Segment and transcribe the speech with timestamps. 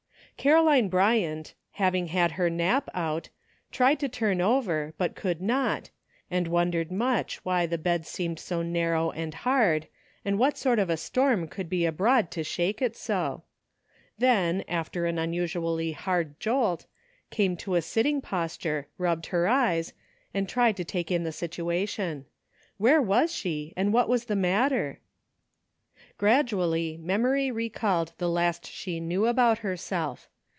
[0.37, 3.29] Caroline Bryant, having had her nap out,
[3.71, 5.91] tried to turn over, but could not,
[6.31, 9.85] and wondered much why the bed seemed so narrow and hard,
[10.25, 13.43] and what sort of a storm could be abroad to shake it so;
[14.17, 16.87] then, after an unusually hard jolt,
[17.29, 19.93] came to a sitting posture, rubbed her eyes,
[20.33, 22.25] and tried to take m the situation.
[22.77, 24.97] Where was she, and what was the matter?
[26.17, 30.27] Gradually memory recalled the last she knew about herself.